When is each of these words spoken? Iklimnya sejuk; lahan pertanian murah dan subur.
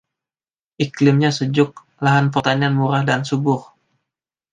Iklimnya 0.85 1.29
sejuk; 1.37 1.71
lahan 2.03 2.27
pertanian 2.33 2.73
murah 2.79 3.03
dan 3.09 3.21
subur. 3.29 3.61